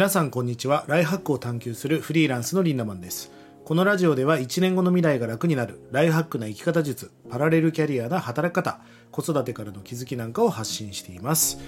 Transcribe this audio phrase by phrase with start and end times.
[0.00, 0.86] 皆さんこんにちは。
[0.88, 3.30] ライハックを探求するフリーランスのリンダマンです。
[3.66, 5.78] このラジオでは1年後の未来が楽になる。
[5.92, 7.12] ライフハックな生き方術。
[7.28, 8.80] パラレルキャリアな働き方。
[9.10, 11.58] 子育てからの気づきなんかを発信しています。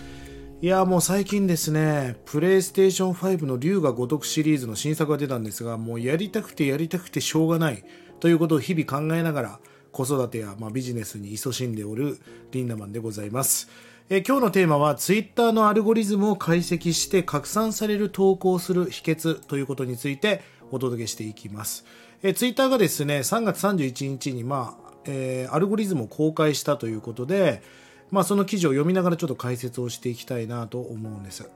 [0.62, 2.16] いやもう最近ですね。
[2.24, 7.84] プレイステーション5の龍が如くシリーズの新作が出たんですがもうやりたくてやりたくてしょうがない。
[8.18, 9.60] ということを日々考えながら
[9.90, 12.18] 子育てや、まあ、ビジネスに勤しんでおる
[12.50, 13.68] リンダマンでございます。
[14.10, 21.84] 今日のテーマはツイッターのアルゴリズムを解析して拡散される投稿する秘訣ということについてお届けしていきます。
[22.22, 27.62] えー、ツイッターがですね、3月31日に、まあえー、アルゴリズムを公開したということで、
[28.10, 31.48] まあ、その記事を読みながらちょっと解説をしていきたいなと思うんです。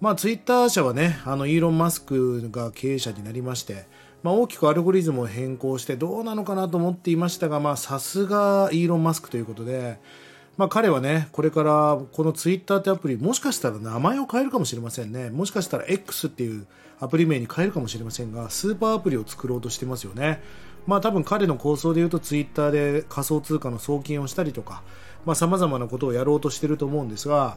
[0.00, 3.86] まあ、ツイッター社はね、あのイーロン・マスクが経営者になりまして、
[4.22, 9.98] まあ、大きくアルゴリズムを変更してどうなのかなと思っていましたが、さすがイーロン・マスクということで、
[10.58, 15.30] まあ、彼はね、これからこのツイッターってアプリ、もしかしたら名前を変えるかもしれませんね。
[15.30, 16.66] もしかしたら X っていう
[17.00, 20.42] アプリ名に変えるかもしれませんが、スーパーアプリを作ろうとしてますよね。
[20.86, 24.82] まあ多分彼の構想で言うとツイッターで仮想通貨の送金をしたりとか、
[25.24, 27.56] まあ様々なことをやろうとしてると思うんですが、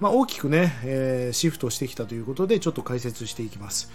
[0.00, 3.90] まあ大きくね、えー、シフトしてきたということでちょっと解説していきます。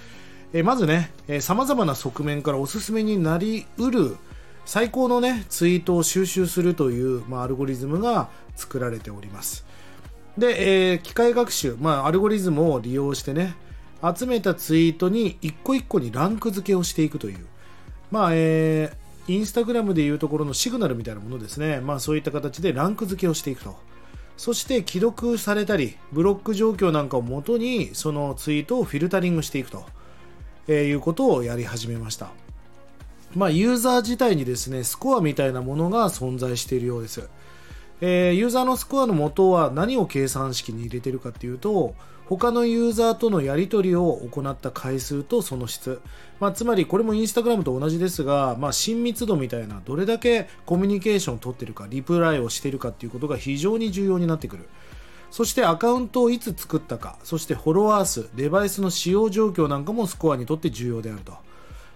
[0.51, 4.17] えー、まずね、えー、様々な側面からおすすめになりうる
[4.65, 9.65] 最高のね、ツイートを収集するという、まあ、アルゴリズムが作られております。
[10.37, 13.55] で、えー、機械学習、まあ、アルゴリズムを利用してね、
[14.03, 17.45] 集めたツイートに一個一個にランク付けをしていくという、
[18.11, 21.79] まあ、えー、インスタグラムでいうところのシグナルみたいなものですね。
[21.79, 23.75] まあ、そういった形でランク付けをしていくと。
[24.35, 29.85] そして既読されたり、ブロック状況なんかをもとに、そのツイートをフィルタリングしていくと、
[30.67, 32.31] えー、いうことをやり始めました。
[33.35, 37.27] まあ、ユーザー自体にですね、スコアみたいなものが存在しているようです。
[38.01, 41.95] えー、ユーザーのスコアの元は何を計算式に入れてるかっていうと、
[42.25, 45.99] 他のユーザーとのやり取りを行った回数とその質。
[46.39, 54.67] まあ、つまりこれもインスタグラムと同じですが、まあ、親密度みたいな、どれだけコミュニケーションを取っているか、リプライをしているかっていうことが非常に重要になってくる。
[55.31, 61.33] そしてアカウントをいつ作ったか、そしてフォロワー数、デバイスの使用状況なんかもスコアにとって重要であると。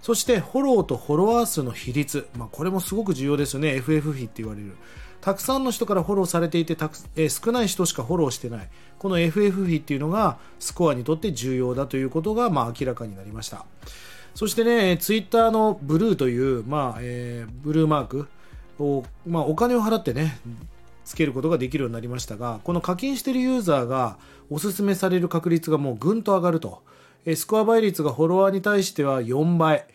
[0.02, 3.76] そしてフォローとフォロワー数の比率、まあ、これもすごく重要ですよね。
[3.76, 4.76] FF 比って言われる。
[5.20, 8.70] たくさんの人からフォローされていてたく、え、少ない人しかフォローしてない。
[9.00, 13.66] この FF 比っていうのがスコアにとって重要だということが、まあ、明らかになりました。
[14.38, 18.28] そしてねツイッターのブルーという、まあえー、ブルーマーク
[18.78, 20.38] を、まあ、お金を払ってね
[21.06, 24.20] つけることができるようになりましたがこの課金しているユーザーが
[24.52, 26.84] おすすめされる確率がもうぐんと上がると。
[27.36, 29.86] スコア倍率がフォロワーに対しては4倍、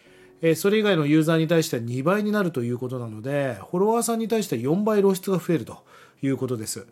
[0.57, 5.85] それ以外のユーザーに対しては2倍になるということなので、フォロワーさんに対しては4倍露出が増えると
[6.23, 6.87] いうことです。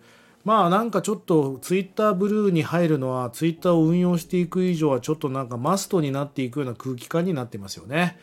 [0.45, 8.19] まあなんかちょっとツイッターブルーに入るのはツイッターを運用していく以上はちょっとなんかマストになっていくような空気感になってますよね。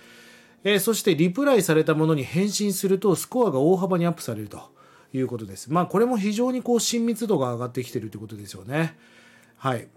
[0.63, 4.72] えー、そしてリプライされたものに返信するとスコアが大幅にアップされると
[5.13, 5.72] いうことです。
[5.72, 8.97] まあこれも非常にこう親密度が上がってきてるということですよね。
[9.57, 9.88] はい。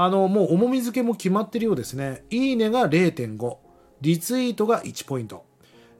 [0.00, 2.22] あの、もう重み付けも決まってるようですね。
[2.30, 3.56] いいねが0.5、
[4.00, 5.44] リツイートが1ポイント。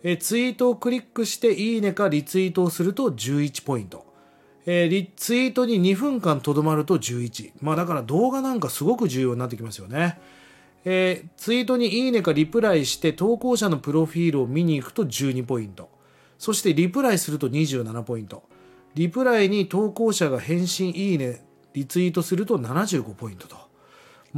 [0.05, 4.07] えツイートをクリックしていいねかリツイートをすると11ポイント。
[4.67, 7.55] え、リツイートに2分間とどまると11。
[7.61, 10.21] まあだから動画なんかすごく重要になってきますよね。
[10.85, 15.91] えー、ツイートにいいねかリプライして投稿者のプロフィールを見に行くと12ポイント。
[16.39, 18.45] そしてリプライすると27ポイント。
[18.95, 21.45] リプライに投稿者が返信いいね、
[21.75, 23.68] リツイートすると75ポイントと。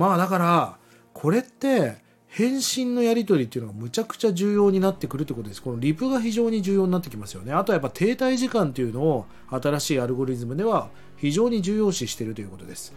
[0.01, 0.79] まあだから
[1.13, 5.61] これって返信のやり取りっていうのがむちゃくちゃ重要になってくるってことです。
[5.61, 7.53] このリプが非常に重要になってきますよね。
[7.53, 10.89] あとはやっぱ停滞時間っていうのを新しいアルゴリズムでは
[11.19, 12.95] 非常に重要視しているということです。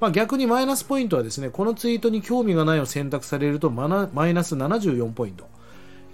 [0.00, 3.86] まあ、逆にマイナスポイントはですね、このツイートに興味がないを選択されるとマ
[4.26, 5.46] イナス74ポイント。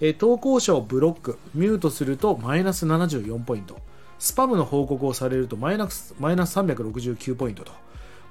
[0.01, 3.77] え投稿者をブロック、ミュートするとマイナス74ポイント。
[4.19, 7.71] スパムの報告をされるとマイナスマイナス369ポイントと。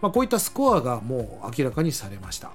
[0.03, 2.51] まあ、こういったスコアがもう明らかにされました。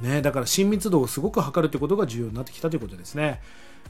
[0.00, 3.40] ね、だから親密度をすごく測るということが重要になってきたということですね。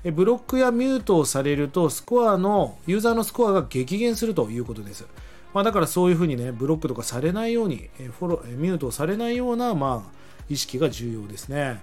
[0.04, 5.06] ブロックやミュートをされると、スコアの、ユーザーのスコアが激減するということです。
[5.54, 7.88] まあ、だからそういうふうにね、ブロックとかされないように、
[8.18, 10.12] フォロミュートをされないような、まあ、
[10.50, 11.80] 意識が重要ですね。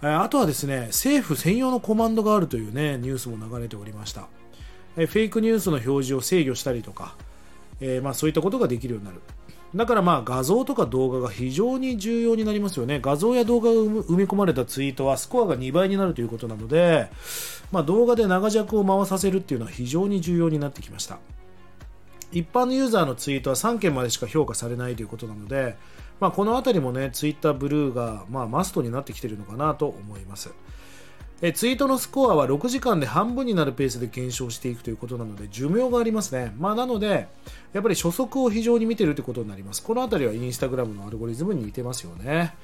[0.00, 4.28] あとはですね、政府専用のコマンドがあるというね、ニュースも流れておりました。
[4.96, 7.16] フェイクニュースの表示を制御したりとか、
[7.80, 9.20] えー、まあそういったことができるようになる。
[9.74, 13.00] だからまあ画像とか動画が非常に重要になりますよね。
[13.02, 17.10] 画像や動画が埋め込まれたツイートはスコアが2倍になるということなので、
[17.72, 21.18] まあ、動画で長尺を回させるっていうのは非常に重要になってきました。
[22.30, 25.76] 一般のユーザーのツイートは3件までしか評価されないということなので、
[26.20, 30.52] まあ、この辺りもね、ツイッターブルーが、まあ、マストになってきているのかなと思います。
[31.42, 37.28] えツイートのスコアは6時間で半分になるペースで減少していくということなので寿命がありますね、まあ、なので
[37.72, 39.82] やっぱり初速を非常に見てるということになります。
[39.82, 42.54] この辺りはインスタグラムのアルゴリズムに似てますよね。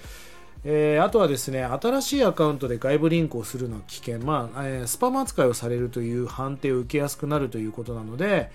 [0.65, 8.51] えー、あとはですね新しいアカウントで外部リンクをするのは危険、まあえー、スパム扱いをされるという判定を受けやすくなるということなので、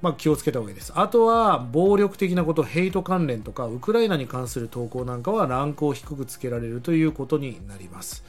[0.00, 0.92] まあ、気をつけた方がいいです。
[0.94, 8.24] あとは暴力的なことヘイト関連とかウクライナに関する投稿なんかはランクを低くつけられるということになります。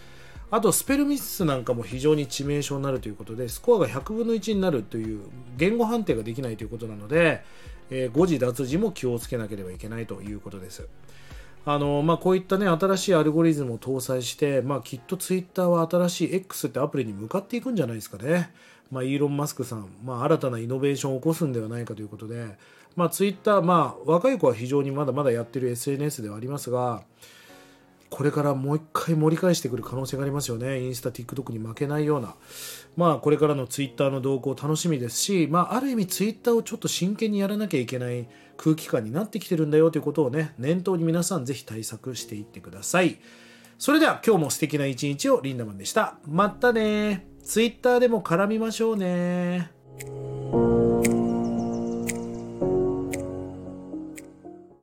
[0.51, 5.21] あとスペルミスなんかも非常に致命傷になるということでスコアが100分の1になるという
[5.57, 7.43] 言語判定ができないということなので、
[7.89, 10.87] えー、誤字脱字も気をつけなければいけないということです
[11.67, 18.51] あのまあ、こういった、ね、新しいアルゴリズムを搭載して、まあ、きっとツイッターは新しい X ってアプリに向かっていくんじゃないですかね。
[18.91, 22.55] まあ、イーロン・マスクさん、まあ、新たなイノベーションを起こすんではないかということで、
[22.95, 27.01] まあ、ツイッター、まあ、若い子は非常にまだまだやってる SNS ではありますが、
[28.15, 30.79] これからもう一回盛り返してくる可能性がありますよね。
[30.79, 32.35] インスタ、TikTok に負けないような。
[32.95, 43.19] まあ、これからのツイッターの動向楽しみですし、まあ、ある意味ツイッターをちょっと真剣にやらなきゃいけない空気感になってきてるんだよということをね、念頭に皆さんぜひ対策していってください。
[43.77, 46.17] それでは今日も素敵な一日をリンダマンでした。
[46.25, 49.71] またねツイッターでも絡みましょうね